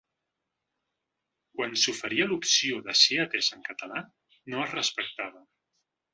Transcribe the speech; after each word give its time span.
Quan 1.59 1.75
s’oferia 1.81 2.27
l’opció 2.31 2.81
de 2.87 2.95
ser 3.03 3.21
atès 3.25 3.51
en 3.59 3.63
català 3.69 4.03
no 4.55 4.65
es 4.65 4.75
respectava. 4.81 5.47